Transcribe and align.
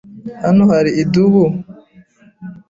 Hano 0.43 0.63
hari 0.71 0.91
idubu? 1.01 1.43